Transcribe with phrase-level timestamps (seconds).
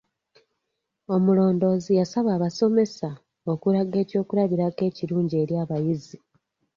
[1.13, 3.09] Omulondoozi yasaba abasomesa
[3.51, 6.17] okulaga ekyokulabirako ekirungi eri abayizi.